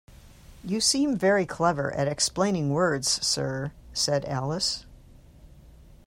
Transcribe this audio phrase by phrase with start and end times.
[0.63, 4.87] ‘You seem very clever at explaining words, Sir,’ said Alice.